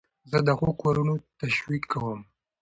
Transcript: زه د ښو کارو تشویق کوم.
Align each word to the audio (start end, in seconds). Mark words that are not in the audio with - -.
زه 0.31 0.37
د 0.47 0.49
ښو 0.57 0.69
کارو 0.81 1.03
تشویق 1.41 1.83
کوم. 1.91 2.19